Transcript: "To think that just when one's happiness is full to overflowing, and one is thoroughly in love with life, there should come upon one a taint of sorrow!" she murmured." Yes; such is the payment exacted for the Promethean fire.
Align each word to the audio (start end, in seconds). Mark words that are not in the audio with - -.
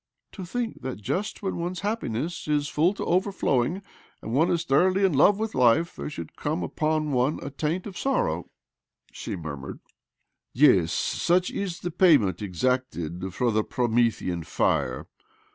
"To 0.31 0.43
think 0.43 0.81
that 0.81 0.95
just 0.99 1.43
when 1.43 1.57
one's 1.57 1.81
happiness 1.81 2.47
is 2.47 2.67
full 2.67 2.95
to 2.95 3.05
overflowing, 3.05 3.83
and 4.23 4.33
one 4.33 4.49
is 4.49 4.63
thoroughly 4.63 5.05
in 5.05 5.13
love 5.13 5.37
with 5.37 5.53
life, 5.53 5.95
there 5.95 6.09
should 6.09 6.35
come 6.35 6.63
upon 6.63 7.11
one 7.11 7.37
a 7.43 7.51
taint 7.51 7.85
of 7.85 7.95
sorrow!" 7.95 8.49
she 9.11 9.35
murmured." 9.35 9.79
Yes; 10.53 10.91
such 10.91 11.51
is 11.51 11.81
the 11.81 11.91
payment 11.91 12.41
exacted 12.41 13.31
for 13.35 13.51
the 13.51 13.63
Promethean 13.63 14.41
fire. 14.43 15.05